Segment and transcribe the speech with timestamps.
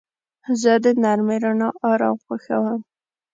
[0.61, 2.79] زه د نرمې رڼا آرام خوښوم.